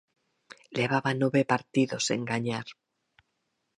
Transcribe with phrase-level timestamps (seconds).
[0.77, 2.67] Levaba nove partidos sen gañar.